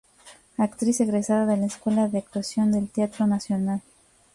[0.57, 3.83] Actriz egresada de la Escuela de Actuación del Teatro Nacional.